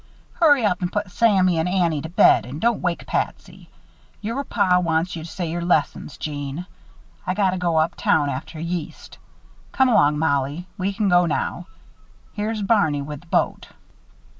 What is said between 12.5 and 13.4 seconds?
Barney with the